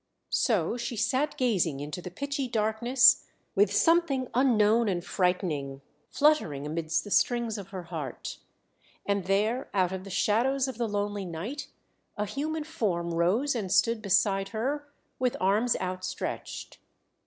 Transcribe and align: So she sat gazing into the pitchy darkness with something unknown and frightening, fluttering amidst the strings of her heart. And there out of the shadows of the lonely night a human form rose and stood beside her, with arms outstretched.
So 0.31 0.77
she 0.77 0.95
sat 0.97 1.37
gazing 1.37 1.79
into 1.79 2.01
the 2.01 2.09
pitchy 2.09 2.47
darkness 2.47 3.23
with 3.53 3.71
something 3.71 4.29
unknown 4.33 4.89
and 4.89 5.05
frightening, 5.05 5.81
fluttering 6.09 6.65
amidst 6.65 7.03
the 7.03 7.11
strings 7.11 7.55
of 7.59 7.67
her 7.67 7.83
heart. 7.83 8.39
And 9.05 9.25
there 9.25 9.69
out 9.75 9.91
of 9.91 10.03
the 10.03 10.09
shadows 10.09 10.67
of 10.67 10.79
the 10.79 10.89
lonely 10.89 11.25
night 11.25 11.67
a 12.17 12.25
human 12.25 12.63
form 12.63 13.13
rose 13.13 13.53
and 13.53 13.71
stood 13.71 14.01
beside 14.01 14.49
her, 14.49 14.87
with 15.19 15.37
arms 15.39 15.77
outstretched. 15.79 16.79